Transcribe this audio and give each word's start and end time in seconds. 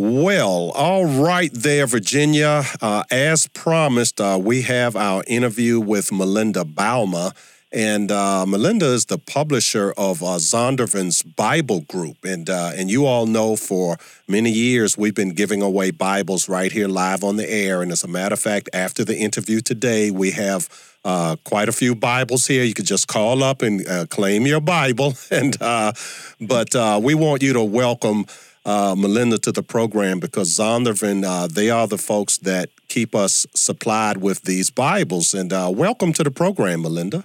Well, 0.00 0.70
all 0.76 1.06
right 1.06 1.50
there, 1.52 1.84
Virginia. 1.88 2.62
Uh, 2.80 3.02
as 3.10 3.48
promised, 3.48 4.20
uh, 4.20 4.38
we 4.40 4.62
have 4.62 4.94
our 4.94 5.24
interview 5.26 5.80
with 5.80 6.12
Melinda 6.12 6.62
Bouma. 6.62 7.34
And 7.72 8.12
uh, 8.12 8.46
Melinda 8.46 8.86
is 8.86 9.06
the 9.06 9.18
publisher 9.18 9.92
of 9.98 10.22
uh, 10.22 10.38
Zondervan's 10.38 11.24
Bible 11.24 11.80
Group. 11.80 12.18
And, 12.24 12.48
uh, 12.48 12.70
and 12.76 12.88
you 12.88 13.06
all 13.06 13.26
know 13.26 13.56
for 13.56 13.96
many 14.28 14.52
years 14.52 14.96
we've 14.96 15.16
been 15.16 15.34
giving 15.34 15.62
away 15.62 15.90
Bibles 15.90 16.48
right 16.48 16.70
here 16.70 16.86
live 16.86 17.24
on 17.24 17.34
the 17.34 17.50
air. 17.50 17.82
And 17.82 17.90
as 17.90 18.04
a 18.04 18.08
matter 18.08 18.34
of 18.34 18.40
fact, 18.40 18.68
after 18.72 19.04
the 19.04 19.18
interview 19.18 19.60
today, 19.60 20.12
we 20.12 20.30
have 20.30 20.68
uh, 21.04 21.34
quite 21.42 21.68
a 21.68 21.72
few 21.72 21.96
Bibles 21.96 22.46
here. 22.46 22.62
You 22.62 22.74
could 22.74 22.86
just 22.86 23.08
call 23.08 23.42
up 23.42 23.62
and 23.62 23.86
uh, 23.88 24.06
claim 24.06 24.46
your 24.46 24.60
Bible. 24.60 25.14
And 25.30 25.60
uh, 25.60 25.92
but 26.40 26.74
uh, 26.74 27.00
we 27.02 27.14
want 27.14 27.42
you 27.42 27.52
to 27.52 27.62
welcome 27.62 28.26
uh, 28.64 28.94
Melinda 28.96 29.38
to 29.38 29.52
the 29.52 29.62
program 29.62 30.20
because 30.20 30.56
Zondervan, 30.56 31.24
uh, 31.24 31.46
they 31.46 31.70
are 31.70 31.86
the 31.86 31.98
folks 31.98 32.38
that 32.38 32.70
keep 32.88 33.14
us 33.14 33.46
supplied 33.54 34.18
with 34.18 34.42
these 34.42 34.70
Bibles. 34.70 35.34
And 35.34 35.52
uh, 35.52 35.70
welcome 35.72 36.12
to 36.14 36.24
the 36.24 36.30
program, 36.30 36.82
Melinda. 36.82 37.24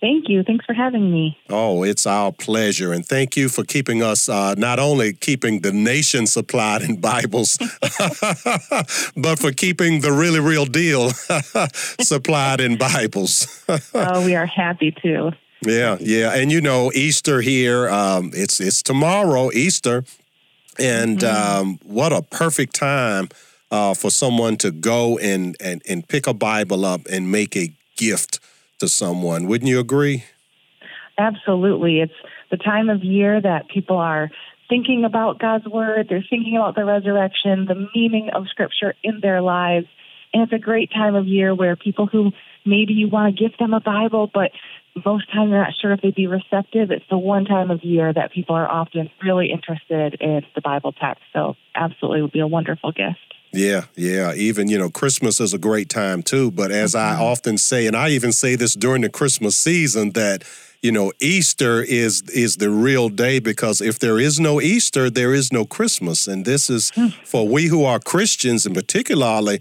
Thank 0.00 0.28
you. 0.28 0.44
Thanks 0.44 0.64
for 0.64 0.74
having 0.74 1.10
me. 1.10 1.36
Oh, 1.50 1.82
it's 1.82 2.06
our 2.06 2.30
pleasure. 2.30 2.92
And 2.92 3.04
thank 3.04 3.36
you 3.36 3.48
for 3.48 3.64
keeping 3.64 4.00
us, 4.00 4.28
uh, 4.28 4.54
not 4.56 4.78
only 4.78 5.12
keeping 5.12 5.62
the 5.62 5.72
nation 5.72 6.28
supplied 6.28 6.82
in 6.82 7.00
Bibles, 7.00 7.56
but 9.16 9.40
for 9.40 9.50
keeping 9.50 10.00
the 10.00 10.12
really 10.12 10.38
real 10.38 10.66
deal 10.66 11.10
supplied 12.00 12.60
in 12.60 12.78
Bibles. 12.78 13.64
oh, 13.94 14.24
we 14.24 14.36
are 14.36 14.46
happy 14.46 14.92
to. 15.02 15.32
Yeah, 15.66 15.96
yeah. 15.98 16.34
And 16.34 16.52
you 16.52 16.60
know, 16.60 16.92
Easter 16.94 17.40
here, 17.40 17.88
um, 17.88 18.30
it's, 18.34 18.60
it's 18.60 18.82
tomorrow, 18.82 19.50
Easter. 19.50 20.04
And 20.78 21.18
mm-hmm. 21.18 21.60
um, 21.60 21.80
what 21.84 22.12
a 22.12 22.22
perfect 22.22 22.74
time 22.74 23.28
uh, 23.70 23.94
for 23.94 24.10
someone 24.10 24.56
to 24.58 24.70
go 24.70 25.18
and, 25.18 25.56
and, 25.60 25.82
and 25.88 26.06
pick 26.06 26.26
a 26.26 26.34
Bible 26.34 26.84
up 26.84 27.02
and 27.10 27.30
make 27.30 27.56
a 27.56 27.72
gift 27.96 28.40
to 28.78 28.88
someone. 28.88 29.46
Wouldn't 29.46 29.68
you 29.68 29.80
agree? 29.80 30.24
Absolutely. 31.18 32.00
It's 32.00 32.12
the 32.50 32.56
time 32.56 32.88
of 32.88 33.02
year 33.02 33.40
that 33.40 33.68
people 33.68 33.96
are 33.96 34.30
thinking 34.68 35.04
about 35.04 35.38
God's 35.38 35.66
word, 35.66 36.06
they're 36.08 36.24
thinking 36.28 36.56
about 36.56 36.74
the 36.74 36.84
resurrection, 36.84 37.66
the 37.66 37.88
meaning 37.94 38.30
of 38.34 38.46
scripture 38.48 38.94
in 39.02 39.20
their 39.20 39.40
lives. 39.40 39.86
And 40.32 40.42
it's 40.42 40.52
a 40.52 40.58
great 40.58 40.90
time 40.92 41.14
of 41.14 41.26
year 41.26 41.54
where 41.54 41.74
people 41.74 42.06
who 42.06 42.32
maybe 42.66 42.92
you 42.92 43.08
want 43.08 43.34
to 43.34 43.42
give 43.42 43.56
them 43.58 43.72
a 43.72 43.80
Bible, 43.80 44.30
but 44.32 44.50
most 45.04 45.32
times 45.32 45.50
they're 45.50 45.62
not 45.62 45.74
sure 45.80 45.92
if 45.92 46.00
they'd 46.00 46.14
be 46.14 46.26
receptive. 46.26 46.90
It's 46.90 47.04
the 47.10 47.18
one 47.18 47.44
time 47.44 47.70
of 47.70 47.82
year 47.82 48.12
that 48.12 48.32
people 48.32 48.54
are 48.54 48.70
often 48.70 49.10
really 49.22 49.50
interested 49.50 50.16
in 50.20 50.42
the 50.54 50.60
Bible 50.60 50.92
text. 50.92 51.22
So, 51.32 51.56
absolutely, 51.74 52.22
would 52.22 52.32
be 52.32 52.40
a 52.40 52.46
wonderful 52.46 52.92
gift. 52.92 53.18
Yeah, 53.52 53.86
yeah. 53.96 54.34
Even, 54.34 54.68
you 54.68 54.78
know, 54.78 54.90
Christmas 54.90 55.40
is 55.40 55.54
a 55.54 55.58
great 55.58 55.88
time 55.88 56.22
too. 56.22 56.50
But 56.50 56.70
as 56.70 56.94
mm-hmm. 56.94 57.20
I 57.20 57.24
often 57.24 57.58
say, 57.58 57.86
and 57.86 57.96
I 57.96 58.10
even 58.10 58.32
say 58.32 58.56
this 58.56 58.74
during 58.74 59.02
the 59.02 59.08
Christmas 59.08 59.56
season, 59.56 60.10
that, 60.10 60.44
you 60.82 60.92
know, 60.92 61.12
Easter 61.20 61.82
is 61.82 62.22
is 62.28 62.58
the 62.58 62.70
real 62.70 63.08
day 63.08 63.38
because 63.38 63.80
if 63.80 63.98
there 63.98 64.18
is 64.18 64.38
no 64.38 64.60
Easter, 64.60 65.08
there 65.10 65.32
is 65.32 65.52
no 65.52 65.64
Christmas. 65.64 66.28
And 66.28 66.44
this 66.44 66.68
is 66.68 66.90
mm. 66.92 67.12
for 67.24 67.48
we 67.48 67.66
who 67.66 67.84
are 67.84 67.98
Christians 67.98 68.66
and 68.66 68.74
particularly 68.74 69.60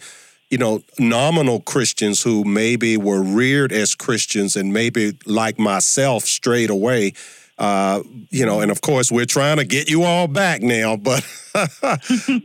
you 0.49 0.57
know, 0.57 0.81
nominal 0.97 1.59
Christians 1.61 2.21
who 2.21 2.43
maybe 2.43 2.95
were 2.97 3.21
reared 3.21 3.71
as 3.71 3.95
Christians 3.95 4.55
and 4.55 4.71
maybe 4.71 5.17
like 5.25 5.59
myself 5.59 6.23
straight 6.23 6.69
away. 6.69 7.13
Uh, 7.57 8.03
you 8.29 8.45
know, 8.45 8.61
and 8.61 8.69
of 8.69 8.81
course 8.81 9.11
we're 9.11 9.25
trying 9.25 9.57
to 9.57 9.65
get 9.65 9.89
you 9.89 10.03
all 10.03 10.27
back 10.27 10.61
now, 10.61 10.95
but 10.95 11.25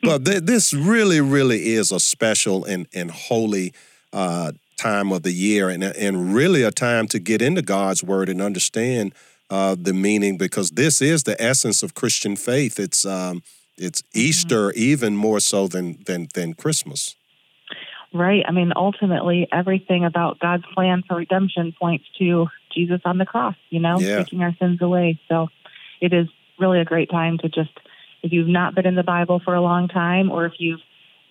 but 0.03 0.25
th- 0.25 0.43
this 0.45 0.73
really, 0.73 1.21
really 1.21 1.75
is 1.75 1.93
a 1.93 2.01
special 2.01 2.65
and 2.65 2.87
and 2.95 3.11
holy 3.11 3.75
uh, 4.13 4.53
time 4.79 5.13
of 5.13 5.23
the 5.23 5.33
year, 5.33 5.69
and 5.69 5.85
and 5.85 6.35
really 6.35 6.63
a 6.63 6.71
time 6.71 7.07
to 7.09 7.19
get 7.19 7.43
into 7.43 7.61
God's 7.61 8.03
word 8.03 8.31
and 8.31 8.41
understand 8.41 9.15
uh, 9.51 9.77
the 9.79 9.93
meaning, 9.93 10.39
because 10.39 10.71
this 10.71 11.03
is 11.03 11.25
the 11.25 11.41
essence 11.41 11.83
of 11.83 11.93
Christian 11.93 12.35
faith. 12.35 12.81
It's 12.81 13.05
um, 13.05 13.43
it's 13.77 14.01
mm-hmm. 14.01 14.19
Easter 14.19 14.73
even 14.73 15.15
more 15.15 15.41
so 15.41 15.69
than 15.69 15.99
than 16.07 16.29
than 16.33 16.55
Christmas. 16.55 17.17
Right. 18.15 18.45
I 18.47 18.53
mean, 18.53 18.73
ultimately, 18.77 19.49
everything 19.51 20.05
about 20.05 20.39
God's 20.39 20.65
plan 20.75 21.03
for 21.07 21.17
redemption 21.17 21.75
points 21.79 22.05
to 22.19 22.47
Jesus 22.75 23.01
on 23.05 23.19
the 23.19 23.25
cross, 23.25 23.57
you 23.71 23.81
know, 23.81 23.99
yeah. 24.01 24.19
taking 24.19 24.43
our 24.43 24.55
sins 24.59 24.83
away. 24.83 25.19
So 25.29 25.49
it 26.01 26.13
is 26.13 26.27
really 26.59 26.81
a 26.81 26.85
great 26.85 27.11
time 27.11 27.39
to 27.39 27.49
just, 27.49 27.71
if 28.23 28.33
you've 28.33 28.49
not 28.49 28.75
been 28.75 28.87
in 28.87 28.97
the 28.97 29.03
Bible 29.03 29.41
for 29.43 29.55
a 29.55 29.63
long 29.63 29.89
time, 29.89 30.31
or 30.31 30.45
if 30.45 30.53
you've 30.59 30.81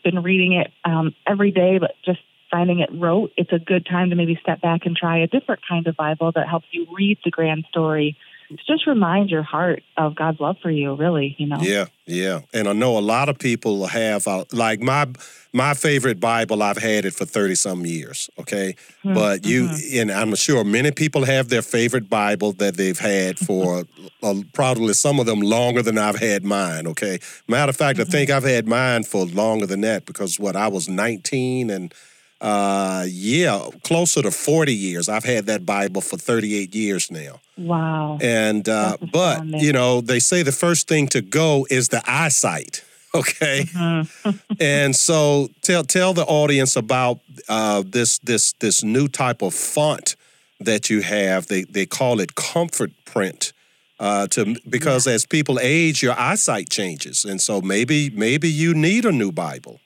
been 0.03 0.23
reading 0.23 0.53
it 0.53 0.71
um, 0.83 1.13
every 1.27 1.51
day, 1.51 1.77
but 1.77 1.91
just 2.03 2.19
finding 2.49 2.79
it 2.79 2.89
rote, 2.91 3.31
it's 3.37 3.53
a 3.53 3.59
good 3.59 3.85
time 3.85 4.09
to 4.09 4.15
maybe 4.15 4.37
step 4.41 4.61
back 4.61 4.85
and 4.85 4.95
try 4.95 5.19
a 5.19 5.27
different 5.27 5.61
kind 5.67 5.87
of 5.87 5.95
Bible 5.95 6.31
that 6.33 6.47
helps 6.47 6.67
you 6.71 6.87
read 6.91 7.17
the 7.23 7.31
grand 7.31 7.65
story 7.69 8.11
to 8.13 8.17
just 8.67 8.87
remind 8.87 9.29
your 9.29 9.43
heart 9.43 9.83
of 9.97 10.15
God's 10.15 10.39
love 10.39 10.57
for 10.61 10.69
you, 10.69 10.95
really, 10.95 11.35
you 11.37 11.47
know. 11.47 11.59
Yeah, 11.61 11.85
yeah. 12.05 12.41
And 12.53 12.67
I 12.67 12.73
know 12.73 12.97
a 12.97 12.99
lot 12.99 13.29
of 13.29 13.39
people 13.39 13.87
have 13.87 14.27
uh, 14.27 14.45
like 14.51 14.81
my 14.81 15.07
my 15.53 15.73
favorite 15.73 16.19
Bible, 16.19 16.63
I've 16.63 16.77
had 16.77 17.05
it 17.05 17.13
for 17.13 17.25
30 17.25 17.55
some 17.55 17.85
years, 17.85 18.29
okay? 18.39 18.75
Mm-hmm. 19.03 19.13
But 19.13 19.45
you 19.45 19.65
mm-hmm. 19.65 19.99
and 19.99 20.11
I'm 20.11 20.35
sure 20.35 20.63
many 20.63 20.91
people 20.91 21.25
have 21.25 21.49
their 21.49 21.61
favorite 21.61 22.09
Bible 22.09 22.53
that 22.53 22.77
they've 22.77 22.97
had 22.97 23.37
for 23.47 23.83
uh, 24.23 24.35
probably 24.53 24.93
some 24.93 25.19
of 25.19 25.25
them 25.25 25.41
longer 25.41 25.81
than 25.81 25.97
I've 25.97 26.19
had 26.19 26.43
mine, 26.43 26.87
okay? 26.87 27.19
Matter 27.47 27.69
of 27.69 27.77
fact, 27.77 27.99
mm-hmm. 27.99 28.09
I 28.09 28.11
think 28.11 28.29
I've 28.29 28.43
had 28.43 28.67
mine 28.67 29.03
for 29.03 29.25
longer 29.25 29.65
than 29.65 29.81
that 29.81 30.05
because 30.05 30.39
what 30.39 30.55
I 30.55 30.67
was 30.67 30.87
19 30.87 31.69
and 31.69 31.93
uh, 32.41 33.05
yeah, 33.07 33.69
closer 33.83 34.23
to 34.23 34.31
40 34.31 34.73
years. 34.73 35.07
I've 35.07 35.23
had 35.23 35.45
that 35.45 35.63
Bible 35.65 36.01
for 36.01 36.17
38 36.17 36.73
years 36.73 37.11
now. 37.11 37.39
Wow. 37.55 38.17
And, 38.19 38.67
uh, 38.67 38.97
but, 39.13 39.45
you 39.45 39.71
know, 39.71 40.01
they 40.01 40.19
say 40.19 40.41
the 40.41 40.51
first 40.51 40.87
thing 40.87 41.07
to 41.09 41.21
go 41.21 41.67
is 41.69 41.89
the 41.89 42.01
eyesight. 42.05 42.83
Okay. 43.13 43.63
Mm-hmm. 43.63 44.53
and 44.61 44.95
so 44.95 45.49
tell, 45.61 45.83
tell 45.83 46.13
the 46.13 46.23
audience 46.23 46.77
about 46.77 47.19
uh, 47.49 47.83
this, 47.85 48.19
this, 48.19 48.53
this 48.61 48.85
new 48.85 49.09
type 49.09 49.41
of 49.41 49.53
font 49.53 50.15
that 50.61 50.89
you 50.89 51.01
have. 51.01 51.47
They, 51.47 51.63
they 51.63 51.85
call 51.85 52.21
it 52.21 52.35
comfort 52.35 52.91
print. 53.03 53.51
Uh, 53.99 54.27
to 54.27 54.55
because 54.67 55.05
yeah. 55.05 55.13
as 55.13 55.25
people 55.25 55.59
age, 55.61 56.01
your 56.01 56.17
eyesight 56.17 56.69
changes, 56.69 57.23
and 57.23 57.39
so 57.39 57.61
maybe 57.61 58.09
maybe 58.09 58.49
you 58.49 58.73
need 58.73 59.05
a 59.05 59.11
new 59.11 59.31
Bible. 59.31 59.79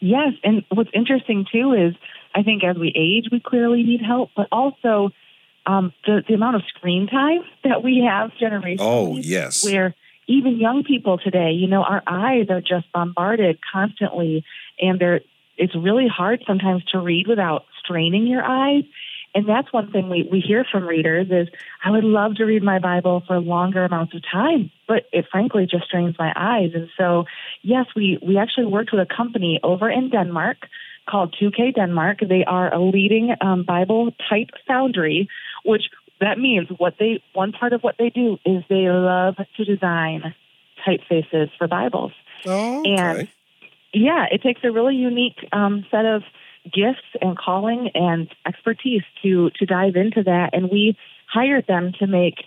Yes, 0.00 0.32
and 0.42 0.64
what's 0.70 0.90
interesting 0.94 1.46
too 1.50 1.72
is 1.72 1.94
I 2.34 2.42
think 2.42 2.64
as 2.64 2.76
we 2.76 2.92
age, 2.96 3.30
we 3.30 3.40
clearly 3.40 3.82
need 3.82 4.00
help, 4.00 4.30
but 4.36 4.48
also 4.50 5.10
um, 5.66 5.92
the 6.06 6.22
the 6.26 6.34
amount 6.34 6.56
of 6.56 6.62
screen 6.74 7.06
time 7.06 7.40
that 7.64 7.82
we 7.82 8.06
have 8.08 8.30
generationally. 8.40 8.76
Oh 8.80 9.16
yes, 9.16 9.64
where 9.64 9.94
even 10.26 10.58
young 10.58 10.84
people 10.84 11.18
today, 11.18 11.50
you 11.52 11.66
know, 11.66 11.82
our 11.82 12.02
eyes 12.06 12.46
are 12.50 12.60
just 12.60 12.90
bombarded 12.92 13.58
constantly, 13.72 14.44
and 14.80 14.98
they're 14.98 15.20
it's 15.56 15.74
really 15.76 16.08
hard 16.08 16.42
sometimes 16.46 16.82
to 16.86 16.98
read 16.98 17.26
without 17.26 17.66
straining 17.84 18.26
your 18.26 18.42
eyes. 18.42 18.84
And 19.34 19.48
that's 19.48 19.72
one 19.72 19.90
thing 19.92 20.08
we, 20.08 20.28
we 20.30 20.40
hear 20.40 20.64
from 20.70 20.86
readers 20.86 21.28
is 21.30 21.48
I 21.84 21.90
would 21.90 22.04
love 22.04 22.34
to 22.36 22.44
read 22.44 22.62
my 22.62 22.78
Bible 22.78 23.22
for 23.26 23.38
longer 23.38 23.84
amounts 23.84 24.14
of 24.14 24.22
time, 24.30 24.70
but 24.88 25.04
it 25.12 25.26
frankly 25.30 25.66
just 25.70 25.84
strains 25.84 26.16
my 26.18 26.32
eyes. 26.34 26.70
And 26.74 26.88
so, 26.98 27.26
yes, 27.62 27.86
we, 27.94 28.18
we 28.26 28.38
actually 28.38 28.66
worked 28.66 28.90
with 28.92 29.00
a 29.00 29.14
company 29.14 29.60
over 29.62 29.88
in 29.88 30.10
Denmark 30.10 30.56
called 31.08 31.36
2K 31.40 31.74
Denmark. 31.76 32.18
They 32.28 32.44
are 32.44 32.72
a 32.72 32.80
leading 32.80 33.34
um, 33.40 33.64
Bible 33.64 34.12
type 34.28 34.50
foundry, 34.66 35.28
which 35.64 35.84
that 36.20 36.38
means 36.38 36.68
what 36.76 36.94
they 36.98 37.22
one 37.32 37.52
part 37.52 37.72
of 37.72 37.82
what 37.82 37.96
they 37.98 38.10
do 38.10 38.38
is 38.44 38.62
they 38.68 38.88
love 38.88 39.36
to 39.56 39.64
design 39.64 40.34
typefaces 40.86 41.50
for 41.56 41.66
Bibles. 41.66 42.12
Oh, 42.46 42.80
okay. 42.80 42.90
And 42.90 43.28
yeah, 43.92 44.26
it 44.30 44.42
takes 44.42 44.60
a 44.64 44.70
really 44.70 44.96
unique 44.96 45.38
um, 45.52 45.84
set 45.90 46.04
of 46.04 46.22
gifts 46.64 47.06
and 47.20 47.36
calling 47.36 47.90
and 47.94 48.28
expertise 48.46 49.02
to 49.22 49.50
to 49.58 49.66
dive 49.66 49.96
into 49.96 50.22
that 50.22 50.50
and 50.52 50.70
we 50.70 50.96
hired 51.26 51.66
them 51.66 51.92
to 51.98 52.06
make 52.06 52.44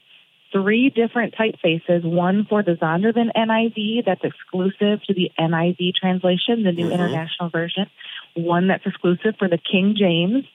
three 0.51 0.89
different 0.89 1.33
typefaces 1.33 2.03
one 2.03 2.45
for 2.47 2.61
the 2.61 2.73
Zondervan 2.73 3.31
NIV 3.35 4.05
that's 4.05 4.23
exclusive 4.23 5.03
to 5.07 5.13
the 5.13 5.31
NIV 5.39 5.95
translation 5.95 6.63
the 6.63 6.71
new 6.71 6.85
mm-hmm. 6.85 6.93
international 6.93 7.49
version 7.49 7.89
one 8.35 8.67
that's 8.67 8.85
exclusive 8.85 9.35
for 9.39 9.49
the 9.49 9.57
King 9.57 9.95
James 9.97 10.45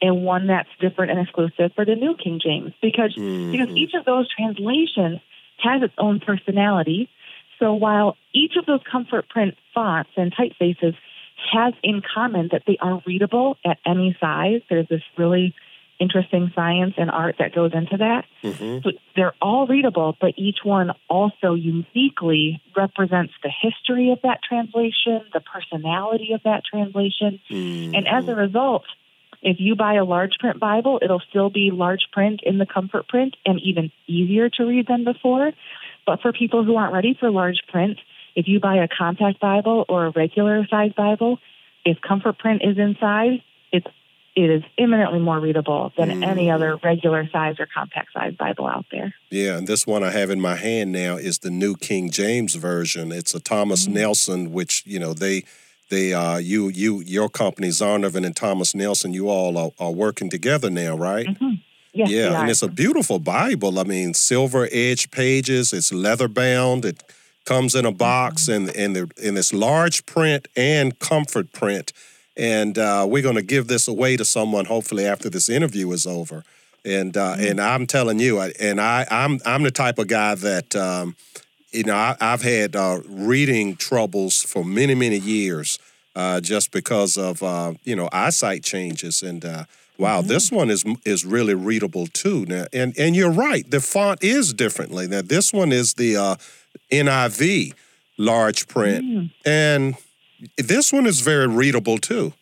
and 0.00 0.22
one 0.22 0.46
that's 0.46 0.68
different 0.80 1.10
and 1.10 1.20
exclusive 1.20 1.72
for 1.74 1.84
the 1.84 1.96
New 1.96 2.14
King 2.22 2.38
James 2.42 2.72
because 2.80 3.14
mm-hmm. 3.16 3.50
because 3.50 3.68
each 3.76 3.94
of 3.94 4.04
those 4.04 4.28
translations 4.32 5.18
has 5.58 5.82
its 5.82 5.94
own 5.98 6.20
personality 6.20 7.10
so 7.58 7.74
while 7.74 8.16
each 8.32 8.52
of 8.56 8.64
those 8.66 8.80
comfort 8.90 9.28
print 9.28 9.56
fonts 9.74 10.10
and 10.16 10.32
typefaces 10.32 10.94
has 11.52 11.74
in 11.82 12.02
common 12.14 12.48
that 12.52 12.62
they 12.66 12.76
are 12.80 13.02
readable 13.06 13.56
at 13.64 13.78
any 13.86 14.16
size. 14.20 14.60
There's 14.68 14.88
this 14.88 15.02
really 15.16 15.54
interesting 16.00 16.52
science 16.54 16.94
and 16.96 17.10
art 17.10 17.36
that 17.38 17.54
goes 17.54 17.72
into 17.74 17.96
that. 17.96 18.24
Mm-hmm. 18.42 18.78
So 18.84 18.92
they're 19.16 19.34
all 19.42 19.66
readable, 19.66 20.16
but 20.20 20.34
each 20.36 20.58
one 20.62 20.92
also 21.08 21.54
uniquely 21.54 22.62
represents 22.76 23.32
the 23.42 23.50
history 23.50 24.12
of 24.12 24.20
that 24.22 24.40
translation, 24.42 25.22
the 25.32 25.40
personality 25.40 26.32
of 26.32 26.42
that 26.44 26.62
translation. 26.64 27.40
Mm-hmm. 27.50 27.94
And 27.94 28.08
as 28.08 28.28
a 28.28 28.34
result, 28.34 28.84
if 29.42 29.56
you 29.60 29.76
buy 29.76 29.94
a 29.94 30.04
large 30.04 30.38
print 30.38 30.58
Bible, 30.60 30.98
it'll 31.02 31.22
still 31.28 31.50
be 31.50 31.70
large 31.72 32.08
print 32.12 32.40
in 32.44 32.58
the 32.58 32.66
comfort 32.66 33.08
print 33.08 33.36
and 33.44 33.60
even 33.60 33.90
easier 34.06 34.48
to 34.50 34.64
read 34.64 34.86
than 34.86 35.04
before. 35.04 35.52
But 36.06 36.20
for 36.22 36.32
people 36.32 36.64
who 36.64 36.76
aren't 36.76 36.94
ready 36.94 37.16
for 37.18 37.30
large 37.30 37.62
print, 37.68 37.98
if 38.38 38.46
you 38.46 38.58
buy 38.60 38.76
a 38.76 38.88
compact 39.00 39.40
Bible 39.40 39.84
or 39.88 40.06
a 40.06 40.10
regular 40.10 40.56
size 40.72 40.92
Bible, 40.96 41.32
if 41.84 41.96
comfort 42.00 42.38
print 42.38 42.62
is 42.70 42.76
inside, 42.78 43.42
it's 43.76 43.86
it 44.36 44.50
is 44.56 44.62
imminently 44.84 45.18
more 45.18 45.40
readable 45.40 45.92
than 45.98 46.10
Mm. 46.10 46.22
any 46.32 46.46
other 46.48 46.70
regular 46.90 47.28
size 47.34 47.56
or 47.58 47.66
compact 47.78 48.12
size 48.16 48.34
Bible 48.44 48.66
out 48.68 48.86
there. 48.92 49.12
Yeah, 49.30 49.56
and 49.58 49.66
this 49.66 49.84
one 49.94 50.04
I 50.04 50.10
have 50.20 50.30
in 50.30 50.40
my 50.40 50.54
hand 50.54 50.92
now 50.92 51.16
is 51.16 51.40
the 51.40 51.50
New 51.50 51.74
King 51.88 52.04
James 52.10 52.54
version. 52.54 53.10
It's 53.10 53.34
a 53.34 53.40
Thomas 53.40 53.88
Mhm. 53.88 53.94
Nelson, 53.94 54.40
which 54.52 54.74
you 54.86 55.00
know 55.02 55.12
they 55.24 55.42
they 55.90 56.06
uh 56.14 56.36
you 56.52 56.68
you 56.68 57.02
your 57.16 57.28
company 57.28 57.68
Zondervan 57.68 58.24
and 58.24 58.36
Thomas 58.36 58.74
Nelson, 58.74 59.12
you 59.12 59.28
all 59.28 59.58
are, 59.58 59.72
are 59.84 59.90
working 60.06 60.30
together 60.30 60.70
now, 60.70 60.96
right? 60.96 61.26
hmm 61.38 61.54
Yes, 61.94 62.10
yeah, 62.10 62.40
and 62.40 62.50
it's 62.50 62.62
a 62.62 62.68
beautiful 62.68 63.18
Bible. 63.18 63.80
I 63.80 63.84
mean, 63.94 64.14
silver 64.14 64.68
edge 64.70 65.10
pages. 65.10 65.72
It's 65.72 65.90
leather 65.92 66.28
bound. 66.28 66.84
It 66.84 67.02
comes 67.48 67.74
in 67.74 67.84
a 67.86 67.92
box 68.08 68.48
and 68.48 68.64
and 68.82 68.90
the 68.96 69.04
in 69.28 69.34
this 69.34 69.52
large 69.52 69.98
print 70.14 70.42
and 70.56 70.86
comfort 70.98 71.48
print. 71.52 71.92
And 72.36 72.78
uh, 72.78 73.04
we're 73.10 73.22
going 73.28 73.40
to 73.46 73.54
give 73.54 73.66
this 73.66 73.88
away 73.88 74.16
to 74.16 74.24
someone 74.24 74.66
hopefully 74.66 75.04
after 75.14 75.28
this 75.30 75.48
interview 75.48 75.90
is 75.92 76.06
over. 76.06 76.38
And 76.84 77.16
uh, 77.16 77.36
and 77.48 77.58
I'm 77.60 77.86
telling 77.86 78.20
you, 78.20 78.38
I- 78.44 78.54
and 78.60 78.80
I 78.80 79.06
I'm 79.10 79.40
I'm 79.44 79.62
the 79.64 79.70
type 79.84 79.98
of 80.02 80.06
guy 80.08 80.34
that 80.36 80.76
um, 80.76 81.16
you 81.72 81.84
know 81.88 81.96
I, 81.96 82.16
I've 82.20 82.42
had 82.42 82.76
uh, 82.76 83.00
reading 83.32 83.76
troubles 83.76 84.34
for 84.52 84.64
many 84.64 84.94
many 84.94 85.18
years 85.18 85.78
uh, 86.14 86.40
just 86.40 86.70
because 86.70 87.18
of 87.28 87.42
uh, 87.42 87.72
you 87.84 87.96
know 87.96 88.08
eyesight 88.12 88.62
changes 88.62 89.22
and. 89.22 89.44
Uh, 89.44 89.64
Wow, 90.00 90.22
this 90.22 90.52
one 90.52 90.70
is 90.70 90.84
is 91.04 91.24
really 91.24 91.54
readable 91.54 92.06
too. 92.06 92.46
Now, 92.46 92.66
and 92.72 92.94
and 92.96 93.16
you're 93.16 93.32
right, 93.48 93.68
the 93.68 93.80
font 93.80 94.22
is 94.22 94.54
differently. 94.54 95.08
Now, 95.08 95.22
this 95.22 95.52
one 95.52 95.72
is 95.72 95.94
the 95.94 96.16
uh, 96.16 96.36
NIV 96.92 97.72
large 98.16 98.66
print, 98.68 99.04
Mm. 99.04 99.30
and 99.44 99.94
this 100.56 100.92
one 100.92 101.06
is 101.06 101.20
very 101.20 101.46
readable 101.46 101.98
too. 101.98 102.32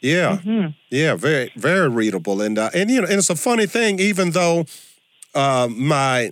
Yeah, 0.00 0.38
Mhm. 0.44 0.74
yeah, 0.90 1.14
very 1.16 1.50
very 1.56 1.88
readable. 1.88 2.40
And 2.42 2.58
uh, 2.58 2.70
and 2.74 2.90
you 2.90 3.00
know, 3.00 3.06
and 3.08 3.18
it's 3.18 3.30
a 3.30 3.36
funny 3.36 3.66
thing. 3.66 3.98
Even 3.98 4.30
though 4.32 4.66
uh, 5.34 5.68
my 5.70 6.30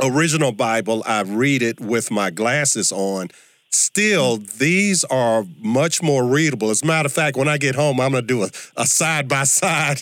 original 0.00 0.52
Bible, 0.52 1.02
I 1.06 1.20
read 1.22 1.62
it 1.62 1.80
with 1.80 2.10
my 2.10 2.30
glasses 2.30 2.90
on. 2.92 3.28
Still, 3.74 4.36
these 4.36 5.04
are 5.04 5.44
much 5.58 6.02
more 6.02 6.24
readable. 6.24 6.70
As 6.70 6.82
a 6.82 6.86
matter 6.86 7.06
of 7.06 7.12
fact, 7.12 7.36
when 7.36 7.48
I 7.48 7.58
get 7.58 7.74
home, 7.74 8.00
I'm 8.00 8.12
going 8.12 8.22
to 8.22 8.26
do 8.26 8.44
a, 8.44 8.50
a 8.76 8.86
side 8.86 9.28
by 9.28 9.44
side 9.44 10.00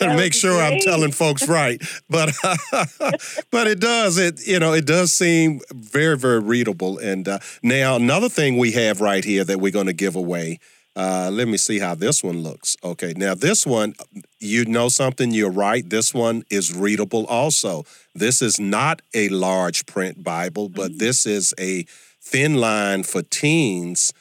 and 0.00 0.16
make 0.16 0.34
sure 0.34 0.60
I'm 0.60 0.78
telling 0.80 1.12
folks 1.12 1.48
right. 1.48 1.82
But 2.08 2.32
but 3.50 3.66
it 3.66 3.80
does 3.80 4.18
it 4.18 4.46
you 4.46 4.58
know 4.58 4.72
it 4.72 4.86
does 4.86 5.12
seem 5.12 5.60
very 5.72 6.16
very 6.16 6.40
readable. 6.40 6.98
And 6.98 7.26
uh, 7.26 7.38
now 7.62 7.96
another 7.96 8.28
thing 8.28 8.56
we 8.56 8.72
have 8.72 9.00
right 9.00 9.24
here 9.24 9.44
that 9.44 9.58
we're 9.60 9.72
going 9.72 9.86
to 9.86 9.92
give 9.92 10.16
away. 10.16 10.58
Uh, 10.96 11.28
let 11.32 11.48
me 11.48 11.56
see 11.56 11.80
how 11.80 11.94
this 11.94 12.22
one 12.22 12.42
looks. 12.42 12.76
Okay, 12.84 13.14
now 13.16 13.34
this 13.34 13.66
one, 13.66 13.94
you 14.38 14.64
know 14.64 14.88
something, 14.88 15.32
you're 15.32 15.50
right. 15.50 15.88
This 15.88 16.14
one 16.14 16.44
is 16.50 16.72
readable 16.74 17.26
also. 17.26 17.84
This 18.14 18.40
is 18.40 18.60
not 18.60 19.02
a 19.12 19.28
large 19.30 19.86
print 19.86 20.22
Bible, 20.22 20.68
but 20.68 20.98
this 20.98 21.26
is 21.26 21.52
a 21.58 21.84
thin 22.20 22.54
line 22.54 23.02
for 23.02 23.22
teens. 23.22 24.12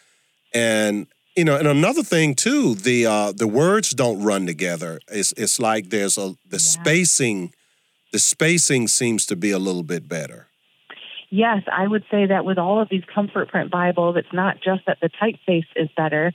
And 0.53 1.07
you 1.35 1.43
know, 1.43 1.57
and 1.57 1.67
another 1.67 2.03
thing 2.03 2.35
too, 2.35 2.75
the 2.75 3.05
uh, 3.05 3.31
the 3.31 3.47
words 3.47 3.91
don't 3.91 4.21
run 4.21 4.45
together. 4.45 4.99
It's 5.07 5.31
it's 5.33 5.59
like 5.59 5.89
there's 5.89 6.17
a 6.17 6.35
the 6.47 6.59
spacing, 6.59 7.53
the 8.11 8.19
spacing 8.19 8.87
seems 8.87 9.25
to 9.27 9.35
be 9.35 9.51
a 9.51 9.59
little 9.59 9.83
bit 9.83 10.07
better. 10.07 10.47
Yes, 11.29 11.63
I 11.71 11.87
would 11.87 12.03
say 12.11 12.27
that 12.27 12.45
with 12.45 12.59
all 12.59 12.79
of 12.79 12.89
these 12.89 13.03
comfort 13.11 13.49
print 13.49 13.71
Bibles, 13.71 14.17
it's 14.17 14.31
not 14.31 14.57
just 14.61 14.85
that 14.85 14.99
the 15.01 15.09
typeface 15.09 15.65
is 15.75 15.89
better, 15.97 16.31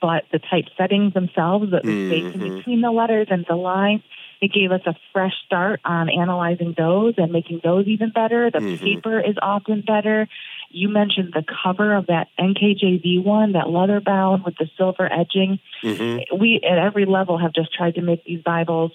but 0.00 0.24
the 0.32 0.38
type 0.38 0.64
settings 0.76 1.12
themselves, 1.14 1.70
the 1.70 1.80
the 1.80 2.06
spacing 2.06 2.40
Mhm. 2.40 2.56
between 2.56 2.80
the 2.80 2.90
letters 2.90 3.28
and 3.30 3.44
the 3.48 3.56
lines, 3.56 4.02
it 4.40 4.52
gave 4.52 4.72
us 4.72 4.80
a 4.86 4.94
fresh 5.12 5.34
start 5.44 5.80
on 5.84 6.08
analyzing 6.08 6.72
those 6.76 7.14
and 7.18 7.30
making 7.30 7.60
those 7.62 7.86
even 7.86 8.10
better. 8.10 8.50
The 8.50 8.60
Mhm. 8.60 8.78
paper 8.80 9.20
is 9.20 9.36
often 9.42 9.82
better. 9.82 10.28
You 10.70 10.88
mentioned 10.88 11.32
the 11.34 11.42
cover 11.62 11.94
of 11.94 12.06
that 12.06 12.28
NKJV 12.38 13.18
one, 13.22 13.52
that 13.52 13.68
leather 13.68 14.00
bound 14.00 14.44
with 14.44 14.56
the 14.56 14.68
silver 14.76 15.12
edging. 15.12 15.58
hmm 15.82 16.18
we 16.34 16.60
at 16.62 16.78
every 16.78 17.04
level 17.06 17.38
have 17.38 17.52
just 17.52 17.72
tried 17.72 17.94
to 17.96 18.02
make 18.02 18.24
these 18.24 18.42
Bibles 18.42 18.92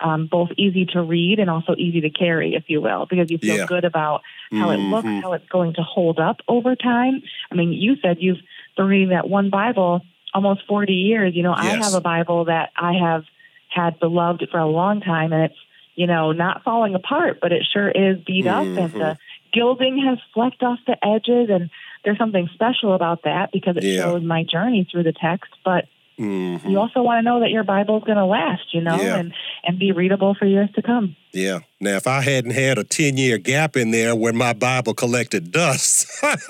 um, 0.00 0.26
both 0.26 0.50
easy 0.56 0.84
to 0.86 1.00
read 1.02 1.38
and 1.38 1.48
also 1.48 1.74
easy 1.78 2.00
to 2.00 2.10
carry, 2.10 2.54
if 2.54 2.64
you 2.68 2.80
will, 2.80 3.06
because 3.06 3.30
you 3.30 3.38
feel 3.38 3.56
Yeah. 3.58 3.66
good 3.66 3.84
about 3.84 4.22
how 4.52 4.70
it 4.70 4.80
looks, 4.80 5.06
Mhm. 5.08 5.22
how 5.22 5.32
it's 5.32 5.46
going 5.48 5.74
to 5.74 5.82
hold 5.82 6.18
up 6.18 6.40
over 6.48 6.74
time. 6.74 7.22
I 7.50 7.54
mean, 7.54 7.72
you 7.72 7.96
said 8.02 8.20
you've 8.20 8.40
been 8.76 8.86
reading 8.86 9.08
that 9.10 9.28
one 9.28 9.50
Bible 9.50 10.02
almost 10.34 10.62
40 10.66 10.92
years. 10.92 11.34
You 11.34 11.42
know, 11.42 11.54
I 11.54 11.66
have 11.66 11.94
a 11.94 12.00
Bible 12.00 12.46
that 12.46 12.70
I 12.76 12.94
have 12.94 13.24
had 13.70 13.98
beloved 14.00 14.46
for 14.50 14.58
a 14.58 14.66
long 14.66 15.00
time, 15.00 15.32
and 15.32 15.44
it's, 15.44 15.58
you 15.94 16.06
know, 16.06 16.32
not 16.32 16.64
falling 16.64 16.94
apart, 16.94 17.38
but 17.40 17.52
it 17.52 17.64
sure 17.72 17.88
is 17.88 18.18
beat 18.26 18.46
up, 18.46 18.64
and 18.64 18.76
the 18.92 18.98
mm-hmm. 18.98 19.12
gilding 19.52 20.04
has 20.06 20.18
flecked 20.32 20.62
off 20.62 20.78
the 20.86 20.96
edges, 21.04 21.48
and 21.50 21.70
there's 22.04 22.18
something 22.18 22.48
special 22.52 22.94
about 22.94 23.22
that 23.22 23.50
because 23.52 23.76
it 23.76 23.84
Yeah. 23.84 24.02
shows 24.02 24.22
my 24.22 24.42
journey 24.42 24.86
through 24.90 25.04
the 25.04 25.12
text, 25.12 25.50
but 25.64 25.86
Mhm. 26.18 26.70
you 26.70 26.78
also 26.78 27.02
want 27.02 27.18
to 27.18 27.22
know 27.22 27.40
that 27.40 27.50
your 27.50 27.64
Bible 27.64 27.98
is 27.98 28.04
going 28.04 28.18
to 28.18 28.24
last, 28.24 28.72
you 28.72 28.80
know, 28.80 28.96
Yeah. 29.00 29.16
and 29.16 29.32
and 29.66 29.78
be 29.78 29.92
readable 29.92 30.34
for 30.34 30.46
years 30.46 30.68
to 30.76 30.82
come. 30.82 31.16
Yeah. 31.32 31.60
Now, 31.80 31.96
if 31.96 32.06
I 32.06 32.20
hadn't 32.20 32.52
had 32.52 32.78
a 32.78 32.84
10 32.84 33.16
year 33.16 33.38
gap 33.38 33.76
in 33.76 33.90
there 33.90 34.14
where 34.14 34.32
my 34.32 34.52
Bible 34.52 34.94
collected 34.94 35.50
dust, 35.50 36.06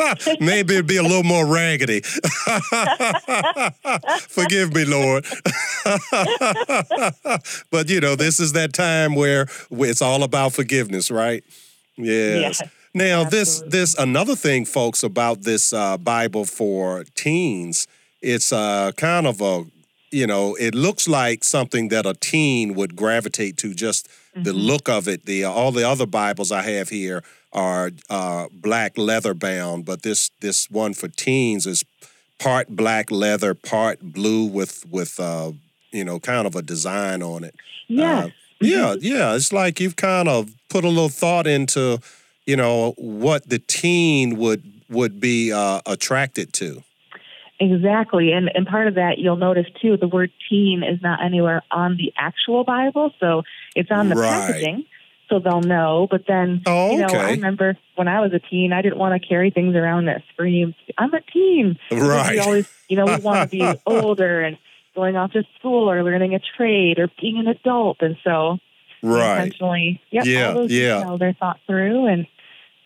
maybe 0.41 0.75
it'd 0.75 0.87
be 0.87 0.97
a 0.97 1.03
little 1.03 1.23
more 1.23 1.47
raggedy. 1.47 2.01
Forgive 4.29 4.75
me, 4.75 4.85
Lord. 4.85 5.25
but, 7.71 7.89
you 7.89 8.01
know, 8.01 8.17
this 8.17 8.41
is 8.41 8.53
that 8.53 8.73
time 8.73 9.15
where 9.15 9.47
it's 9.71 10.03
all 10.03 10.23
about 10.23 10.53
forgiveness, 10.53 11.11
right? 11.11 11.45
Yes. 11.97 12.61
Yes, 12.61 12.71
now, 12.97 13.25
this 13.25 13.61
this 13.67 13.97
another 13.99 14.37
thing, 14.37 14.65
folks, 14.65 15.03
about 15.03 15.43
this 15.43 15.73
uh, 15.73 15.97
Bible 15.99 16.45
for 16.45 17.05
teens. 17.15 17.87
It's 18.25 18.53
uh, 18.53 18.93
kind 18.97 19.27
of 19.27 19.41
a 19.41 19.65
you 20.11 20.27
know, 20.29 20.55
it 20.61 20.75
looks 20.77 21.09
like 21.09 21.43
something 21.43 21.89
that 21.89 22.07
a 22.07 22.15
teen 22.15 22.75
would 22.75 22.95
gravitate 22.95 23.57
to. 23.59 23.75
Just 23.75 24.09
the 24.35 24.51
Mm-hmm. 24.51 24.59
look 24.71 24.89
of 24.89 25.07
it. 25.09 25.27
The 25.27 25.45
all 25.45 25.73
the 25.73 25.89
other 25.89 26.07
Bibles 26.07 26.51
I 26.51 26.63
have 26.63 26.89
here 26.89 27.23
are 27.53 27.91
uh, 28.11 28.47
black 28.53 28.99
leather 28.99 29.35
bound, 29.35 29.85
but 29.85 30.03
this 30.03 30.31
this 30.41 30.69
one 30.71 30.95
for 30.95 31.09
teens 31.09 31.67
is 31.67 31.85
part 32.39 32.69
black 32.69 33.11
leather, 33.11 33.55
part 33.55 34.01
blue 34.01 34.45
with 34.45 34.85
with 34.91 35.21
uh, 35.21 35.53
you 35.93 36.05
know, 36.05 36.19
kind 36.21 36.47
of 36.47 36.57
a 36.57 36.63
design 36.63 37.23
on 37.23 37.45
it. 37.45 37.55
yeah 37.89 38.25
Uh, 38.25 38.29
yeah, 38.61 38.95
yeah. 39.01 39.37
It's 39.37 39.53
like 39.53 39.79
you've 39.81 39.97
kind 39.97 40.29
of 40.29 40.51
put 40.69 40.85
a 40.85 40.89
little 40.89 41.09
thought 41.11 41.47
into, 41.47 41.99
you 42.47 42.57
know, 42.57 42.95
what 42.97 43.49
the 43.49 43.59
teen 43.61 44.37
would 44.37 44.63
would 44.89 45.21
be 45.21 45.53
uh, 45.53 45.81
attracted 45.87 46.53
to. 46.55 46.83
Exactly. 47.61 48.33
And 48.33 48.51
and 48.55 48.67
part 48.67 48.89
of 48.89 48.95
that 48.95 49.19
you'll 49.19 49.37
notice 49.37 49.67
too, 49.81 49.97
the 49.97 50.09
word 50.09 50.31
teen 50.49 50.83
is 50.83 51.01
not 51.03 51.25
anywhere 51.25 51.63
on 51.71 51.97
the 51.97 52.13
actual 52.19 52.65
Bible. 52.65 53.13
So 53.21 53.43
it's 53.75 53.91
on 53.91 54.09
the 54.09 54.17
Right. 54.17 54.29
packaging. 54.47 54.85
So 55.29 55.39
they'll 55.39 55.61
know. 55.63 56.07
But 56.11 56.27
then 56.27 56.63
Oh, 56.67 56.91
you 56.91 56.99
know, 56.99 57.09
okay. 57.09 57.19
I 57.19 57.31
remember 57.31 57.77
when 57.95 58.09
I 58.09 58.21
was 58.21 58.33
a 58.33 58.39
teen, 58.41 58.73
I 58.73 58.83
didn't 58.83 58.99
want 58.99 59.21
to 59.21 59.27
carry 59.27 59.51
things 59.51 59.75
around 59.77 60.07
that 60.07 60.23
screamed, 60.33 60.75
I'm 60.99 61.15
a 61.15 61.21
teen. 61.33 61.79
Because 61.89 62.09
Right. 62.09 62.33
We 62.33 62.39
always 62.41 62.65
you 62.89 62.97
know, 62.97 63.07
we 63.07 63.21
want 63.21 63.51
to 63.51 63.57
be 63.57 63.79
older 63.87 64.41
and 64.43 64.59
going 64.95 65.17
off 65.17 65.33
to 65.33 65.43
school 65.59 65.91
or 65.91 66.03
learning 66.05 66.35
a 66.35 66.41
trade 66.57 66.99
or 66.99 67.09
being 67.21 67.39
an 67.39 67.47
adult 67.49 67.99
and 68.01 68.17
so 68.25 68.59
Right. 69.03 69.39
intentionally 69.39 70.01
yep, 70.11 70.25
Yeah, 70.27 70.49
all 70.49 70.55
those 70.55 70.71
yeah. 70.73 70.99
details 70.99 71.23
are 71.23 71.33
thought 71.35 71.59
through 71.67 72.07
and 72.07 72.27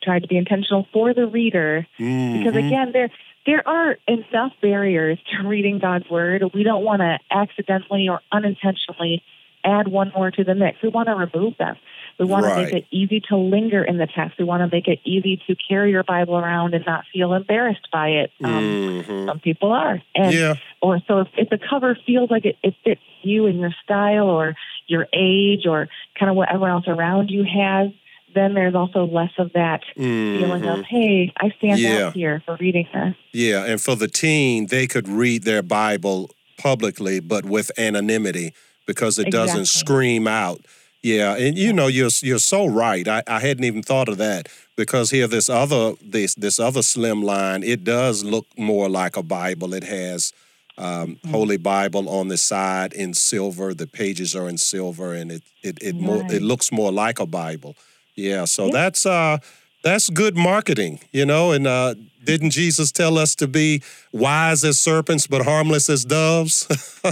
tried 0.02 0.22
to 0.22 0.28
be 0.28 0.36
intentional 0.36 0.86
for 0.92 1.12
the 1.12 1.26
reader 1.26 1.86
because 1.98 2.54
Mhm. 2.54 2.66
again 2.66 2.92
there 2.92 3.10
there 3.48 3.66
are 3.66 3.96
enough 4.06 4.52
barriers 4.60 5.18
to 5.32 5.48
reading 5.48 5.78
God's 5.78 6.08
word. 6.10 6.42
We 6.52 6.64
don't 6.64 6.84
want 6.84 7.00
to 7.00 7.18
accidentally 7.30 8.06
or 8.06 8.20
unintentionally 8.30 9.22
add 9.64 9.88
one 9.88 10.12
more 10.14 10.30
to 10.30 10.44
the 10.44 10.54
mix. 10.54 10.76
We 10.82 10.90
want 10.90 11.08
to 11.08 11.14
remove 11.14 11.56
them. 11.56 11.76
We 12.18 12.26
want 12.26 12.44
Right. 12.44 12.54
to 12.56 12.62
make 12.64 12.74
it 12.74 12.86
easy 12.90 13.20
to 13.30 13.36
linger 13.36 13.82
in 13.82 13.96
the 13.96 14.06
text. 14.06 14.38
We 14.38 14.44
want 14.44 14.68
to 14.68 14.76
make 14.76 14.86
it 14.86 15.00
easy 15.02 15.40
to 15.46 15.56
carry 15.66 15.90
your 15.92 16.02
Bible 16.04 16.36
around 16.36 16.74
and 16.74 16.84
not 16.84 17.06
feel 17.10 17.32
embarrassed 17.32 17.88
by 17.90 18.08
it. 18.08 18.32
Um, 18.44 19.04
Mhm. 19.08 19.26
Some 19.26 19.40
people 19.40 19.72
are. 19.72 20.02
And 20.14 20.34
Yeah. 20.34 20.54
or 20.82 21.00
so 21.08 21.20
if, 21.20 21.28
if 21.38 21.48
the 21.48 21.58
cover 21.58 21.94
feels 22.06 22.30
like 22.30 22.44
it, 22.44 22.58
it 22.62 22.74
fits 22.84 23.00
you 23.22 23.46
and 23.46 23.58
your 23.60 23.72
style 23.82 24.28
or 24.28 24.56
your 24.88 25.08
age 25.14 25.66
or 25.66 25.88
kind 26.18 26.28
of 26.28 26.36
what 26.36 26.50
everyone 26.50 26.70
else 26.70 26.86
around 26.86 27.30
you 27.30 27.44
has, 27.44 27.90
then 28.34 28.54
there's 28.54 28.74
also 28.74 29.06
less 29.06 29.32
of 29.38 29.52
that 29.54 29.82
feeling 29.96 30.62
Mhm. 30.62 30.78
of, 30.78 30.84
hey, 30.84 31.32
I 31.40 31.50
stand 31.58 31.80
Yeah. 31.80 32.06
out 32.08 32.14
here 32.14 32.42
for 32.44 32.56
reading 32.60 32.86
this. 32.92 33.14
Yeah, 33.32 33.64
and 33.64 33.80
for 33.80 33.96
the 33.96 34.08
teen, 34.08 34.66
they 34.66 34.86
could 34.86 35.08
read 35.08 35.44
their 35.44 35.62
Bible 35.62 36.30
publicly, 36.58 37.20
but 37.20 37.44
with 37.44 37.70
anonymity 37.78 38.52
because 38.86 39.18
it 39.18 39.30
doesn't 39.30 39.66
scream 39.66 40.26
out. 40.26 40.60
Yeah, 41.02 41.36
and 41.36 41.56
you 41.56 41.72
know 41.72 41.86
you're 41.86 42.10
you're 42.22 42.40
so 42.40 42.66
right. 42.66 43.06
I, 43.06 43.22
I 43.28 43.38
hadn't 43.38 43.64
even 43.64 43.82
thought 43.82 44.08
of 44.08 44.18
that 44.18 44.48
because 44.76 45.10
here 45.10 45.28
this 45.28 45.48
other 45.48 45.92
this 46.02 46.34
this 46.34 46.58
other 46.58 46.82
slim 46.82 47.22
line 47.22 47.62
it 47.62 47.84
does 47.84 48.24
look 48.24 48.46
more 48.58 48.88
like 48.88 49.16
a 49.16 49.22
Bible. 49.22 49.74
It 49.74 49.84
has 49.84 50.32
um, 50.76 51.18
Holy 51.30 51.56
Bible 51.56 52.08
on 52.08 52.28
the 52.28 52.36
side 52.36 52.92
in 52.92 53.14
silver. 53.14 53.74
The 53.74 53.86
pages 53.86 54.34
are 54.36 54.48
in 54.48 54.58
silver, 54.58 55.12
and 55.14 55.30
it 55.30 55.42
it 55.62 55.78
it 55.80 55.94
more 55.94 56.24
it 56.30 56.42
looks 56.42 56.72
more 56.72 56.90
like 56.90 57.20
a 57.20 57.26
Bible. 57.26 57.76
Yeah, 58.18 58.46
so 58.46 58.66
Yeah. 58.66 58.72
that's 58.72 59.06
uh 59.06 59.38
that's 59.84 60.10
good 60.10 60.36
marketing, 60.36 60.98
you 61.12 61.24
know. 61.24 61.52
And 61.52 61.66
uh, 61.68 61.94
didn't 62.24 62.50
Jesus 62.50 62.90
tell 62.90 63.16
us 63.16 63.36
to 63.36 63.46
be 63.46 63.80
wise 64.12 64.64
as 64.64 64.76
serpents 64.80 65.28
but 65.28 65.44
harmless 65.44 65.88
as 65.88 66.04
doves? 66.04 66.66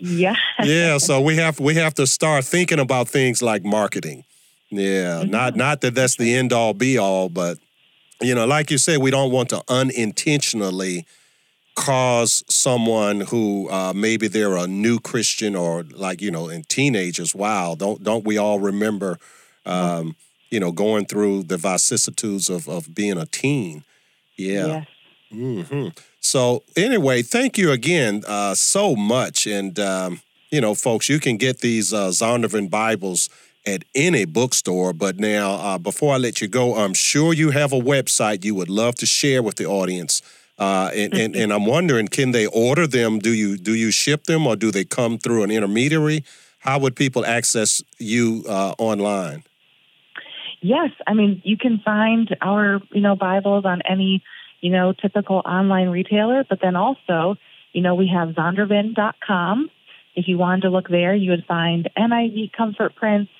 Yeah. 0.00 0.34
yeah, 0.64 0.98
so 0.98 1.20
we 1.20 1.36
have 1.36 1.60
we 1.60 1.74
have 1.74 1.94
to 1.94 2.06
start 2.06 2.44
thinking 2.44 2.78
about 2.78 3.08
things 3.08 3.42
like 3.42 3.64
marketing. 3.64 4.24
Yeah, 4.70 5.22
not 5.24 5.56
not 5.56 5.80
that 5.82 5.94
that's 5.94 6.16
the 6.16 6.34
end 6.34 6.52
all 6.52 6.72
be 6.74 6.98
all, 6.98 7.28
but 7.28 7.58
you 8.20 8.34
know, 8.34 8.46
like 8.46 8.70
you 8.70 8.78
said, 8.78 8.98
we 8.98 9.10
don't 9.10 9.30
want 9.30 9.50
to 9.50 9.62
unintentionally 9.68 11.04
cause 11.76 12.42
someone 12.48 13.20
who 13.20 13.68
uh, 13.70 13.92
maybe 13.94 14.26
they're 14.28 14.56
a 14.56 14.66
new 14.66 14.98
Christian 14.98 15.54
or 15.54 15.82
like 15.82 16.20
you 16.22 16.30
know, 16.30 16.48
in 16.48 16.64
teenagers. 16.64 17.34
Wow, 17.34 17.76
don't 17.78 18.02
don't 18.02 18.24
we 18.24 18.38
all 18.38 18.58
remember, 18.58 19.18
um, 19.66 20.16
you 20.50 20.60
know, 20.60 20.72
going 20.72 21.06
through 21.06 21.44
the 21.44 21.58
vicissitudes 21.58 22.48
of 22.50 22.68
of 22.68 22.94
being 22.94 23.18
a 23.18 23.26
teen? 23.26 23.84
Yeah. 24.38 24.66
Yes. 24.66 24.86
hmm 25.30 25.88
So 26.20 26.62
anyway, 26.76 27.22
thank 27.22 27.58
you 27.58 27.72
again 27.72 28.22
uh, 28.26 28.54
so 28.54 28.96
much, 28.96 29.46
and 29.46 29.78
um, 29.78 30.20
you 30.50 30.60
know, 30.60 30.74
folks, 30.74 31.08
you 31.08 31.20
can 31.20 31.36
get 31.36 31.60
these 31.60 31.92
uh, 31.92 32.08
Zondervan 32.10 32.70
Bibles 32.70 33.28
at 33.66 33.84
any 33.94 34.24
bookstore. 34.24 34.92
But 34.92 35.18
now, 35.18 35.52
uh, 35.54 35.78
before 35.78 36.14
I 36.14 36.18
let 36.18 36.40
you 36.40 36.48
go, 36.48 36.76
I'm 36.76 36.94
sure 36.94 37.32
you 37.34 37.50
have 37.50 37.72
a 37.72 37.80
website 37.80 38.44
you 38.44 38.54
would 38.54 38.70
love 38.70 38.94
to 38.96 39.06
share 39.06 39.42
with 39.42 39.56
the 39.56 39.66
audience. 39.66 40.22
Uh, 40.58 40.90
and, 40.94 41.14
and 41.14 41.36
and 41.36 41.52
I'm 41.52 41.66
wondering, 41.66 42.08
can 42.08 42.30
they 42.32 42.46
order 42.46 42.86
them? 42.86 43.18
Do 43.18 43.30
you 43.30 43.56
do 43.58 43.74
you 43.74 43.90
ship 43.90 44.24
them, 44.24 44.46
or 44.46 44.56
do 44.56 44.70
they 44.70 44.84
come 44.84 45.18
through 45.18 45.42
an 45.42 45.50
intermediary? 45.50 46.24
How 46.60 46.78
would 46.78 46.96
people 46.96 47.24
access 47.26 47.82
you 47.98 48.44
uh, 48.48 48.74
online? 48.78 49.42
Yes, 50.60 50.90
I 51.06 51.14
mean 51.14 51.42
you 51.44 51.56
can 51.56 51.80
find 51.84 52.34
our 52.40 52.80
you 52.92 53.00
know 53.00 53.16
Bibles 53.16 53.64
on 53.64 53.82
any 53.88 54.22
you 54.60 54.70
know 54.70 54.92
typical 54.92 55.42
online 55.44 55.88
retailer, 55.88 56.44
but 56.48 56.60
then 56.62 56.76
also 56.76 57.36
you 57.72 57.82
know 57.82 57.94
we 57.94 58.08
have 58.08 58.34
Zondervan.com. 58.34 59.70
If 60.14 60.28
you 60.28 60.38
wanted 60.38 60.62
to 60.62 60.70
look 60.70 60.88
there, 60.88 61.14
you 61.14 61.30
would 61.30 61.44
find 61.46 61.90
NIV 61.96 62.52
comfort 62.52 62.94
prints 62.96 63.30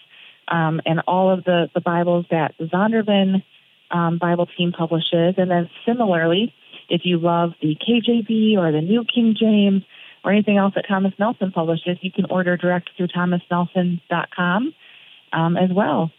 um, 0.49 0.81
and 0.85 1.01
all 1.07 1.33
of 1.33 1.45
the 1.45 1.71
the 1.75 1.81
Bibles 1.81 2.27
that 2.31 2.55
Zondervan 2.59 3.43
um, 3.91 4.19
Bible 4.19 4.47
team 4.57 4.73
publishes, 4.73 5.35
and 5.39 5.51
then 5.51 5.71
similarly, 5.87 6.53
if 6.89 7.03
you 7.05 7.19
love 7.19 7.53
the 7.61 7.77
KJV 7.77 8.57
or 8.59 8.73
the 8.73 8.81
New 8.81 9.05
King 9.05 9.35
James 9.39 9.83
or 10.25 10.33
anything 10.33 10.57
else 10.57 10.75
that 10.75 10.87
Thomas 10.89 11.13
Nelson 11.19 11.53
publishes, 11.53 11.99
you 12.01 12.11
can 12.11 12.27
order 12.27 12.57
direct 12.57 12.91
through 12.97 13.09
ThomasNelson.com 13.09 14.75
um, 15.33 15.57
as 15.57 15.71
well. 15.73 16.11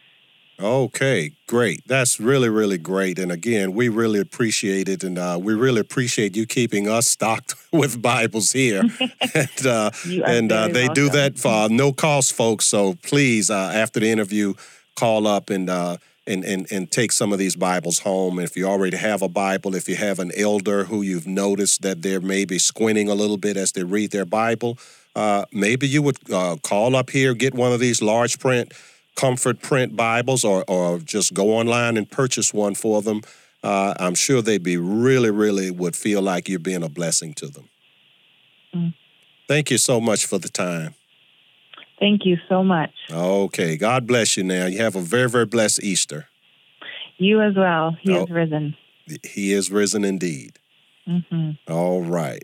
Okay, 0.60 1.34
great. 1.46 1.84
That's 1.86 2.20
really, 2.20 2.50
really 2.50 2.80
great. 2.80 3.20
And 3.20 3.32
again, 3.32 3.74
we 3.74 3.90
really 3.90 4.20
appreciate 4.20 4.90
it. 4.90 5.04
And 5.04 5.20
uh, 5.20 5.38
we 5.40 5.54
really 5.54 5.80
appreciate 5.80 6.36
you 6.36 6.48
keeping 6.48 6.90
us 6.90 7.08
stocked 7.08 7.54
with 7.72 8.02
Bibles 8.02 8.54
here. 8.54 8.82
and 9.36 9.66
uh, 9.66 9.92
and 10.26 10.52
uh, 10.52 10.68
they 10.70 10.88
do 10.88 11.10
that 11.10 11.38
for 11.38 11.66
uh, 11.66 11.68
no 11.70 11.94
cost, 11.94 12.34
folks. 12.34 12.66
So 12.66 12.96
please, 13.04 13.52
uh, 13.52 13.72
after 13.74 14.00
the 14.00 14.10
interview, 14.10 14.56
call 14.96 15.28
up 15.28 15.52
and, 15.52 15.70
uh, 15.70 15.98
and, 16.26 16.44
and, 16.44 16.66
and 16.72 16.90
take 16.92 17.12
some 17.12 17.32
of 17.32 17.38
these 17.38 17.56
Bibles 17.56 18.00
home. 18.00 18.40
If 18.40 18.58
you 18.58 18.66
already 18.66 18.98
have 18.98 19.22
a 19.22 19.30
Bible, 19.30 19.76
if 19.76 19.88
you 19.88 19.96
have 19.96 20.18
an 20.18 20.32
elder 20.36 20.86
who 20.86 21.04
you've 21.04 21.28
noticed 21.28 21.84
that 21.84 22.02
they're 22.02 22.20
maybe 22.20 22.58
squinting 22.58 23.10
a 23.10 23.14
little 23.14 23.38
bit 23.38 23.58
as 23.58 23.74
they 23.74 23.84
read 23.84 24.10
their 24.10 24.26
Bible, 24.26 24.80
uh, 25.16 25.46
maybe 25.52 25.88
you 25.88 26.02
would 26.02 26.18
uh, 26.32 26.56
call 26.64 26.96
up 26.96 27.12
here, 27.12 27.36
get 27.36 27.54
one 27.54 27.72
of 27.72 27.80
these 27.80 28.02
large 28.02 28.40
print 28.40 28.74
comfort 29.18 29.62
print 29.62 29.96
Bibles 29.98 30.46
or, 30.46 30.64
or 30.70 31.00
just 31.00 31.34
go 31.34 31.50
online 31.58 31.98
and 31.98 32.10
purchase 32.10 32.54
one 32.54 32.76
for 32.76 33.02
them. 33.02 33.22
Uh, 33.64 33.94
I'm 34.00 34.16
sure 34.16 34.42
they'd 34.42 34.64
be 34.64 34.78
really, 34.78 35.32
really 35.32 35.72
would 35.72 35.96
feel 35.96 36.22
like 36.22 36.48
you're 36.48 36.60
being 36.60 36.84
a 36.84 36.90
blessing 36.90 37.34
to 37.34 37.48
them. 37.48 37.68
Mm. 38.74 38.94
Thank 39.50 39.72
you 39.72 39.78
so 39.78 40.00
much 40.00 40.26
for 40.26 40.38
the 40.38 40.48
time. 40.50 40.94
Thank 42.00 42.26
you 42.26 42.38
so 42.48 42.64
much. 42.64 42.92
Okay. 43.12 43.76
God 43.76 44.06
bless 44.06 44.38
you 44.38 44.44
now. 44.44 44.68
You 44.68 44.78
have 44.80 44.96
a 44.96 45.02
very, 45.02 45.28
very 45.30 45.46
blessed 45.48 45.82
Easter. 45.84 46.28
You 47.18 47.42
as 47.42 47.56
well. 47.56 47.98
He 48.02 48.14
Oh. 48.14 48.24
is 48.26 48.30
risen. 48.30 48.76
He 49.24 49.52
is 49.54 49.72
risen 49.72 50.04
indeed. 50.06 50.60
hmm 51.08 51.52
All 51.68 52.04
right. 52.04 52.44